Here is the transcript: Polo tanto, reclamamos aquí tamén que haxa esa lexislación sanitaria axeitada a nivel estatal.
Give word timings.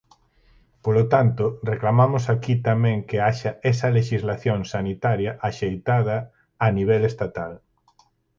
Polo 0.83 1.03
tanto, 1.13 1.43
reclamamos 1.71 2.23
aquí 2.33 2.53
tamén 2.69 2.97
que 3.07 3.17
haxa 3.25 3.51
esa 3.71 3.87
lexislación 3.97 4.59
sanitaria 4.73 5.31
axeitada 5.49 6.17
a 6.65 6.67
nivel 6.77 7.01
estatal. 7.11 7.51